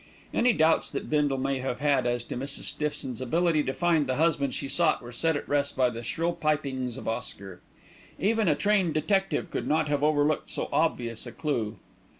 Any 0.33 0.51
doubts 0.53 0.89
that 0.89 1.11
Bindle 1.11 1.37
may 1.37 1.59
have 1.59 1.79
had 1.79 2.07
as 2.07 2.23
to 2.23 2.35
Mrs. 2.35 2.63
Stiffson's 2.63 3.21
ability 3.21 3.61
to 3.65 3.71
find 3.71 4.07
the 4.07 4.15
husband 4.15 4.55
she 4.55 4.67
sought 4.67 4.99
were 4.99 5.11
set 5.11 5.35
at 5.35 5.47
rest 5.47 5.77
by 5.77 5.91
the 5.91 6.01
shrill 6.01 6.33
pipings 6.33 6.97
of 6.97 7.07
Oscar. 7.07 7.61
Even 8.17 8.47
a 8.47 8.55
trained 8.55 8.95
detective 8.95 9.51
could 9.51 9.67
not 9.67 9.89
have 9.89 10.01
overlooked 10.01 10.49
so 10.49 10.69
obvious 10.71 11.27
a 11.27 11.31
clue. 11.31 11.77